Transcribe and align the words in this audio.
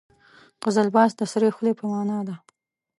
قزلباش 0.63 1.11
د 1.19 1.21
سرې 1.31 1.49
خولۍ 1.55 1.73
په 1.79 1.85
معنا 1.91 2.19
ده. 2.27 2.35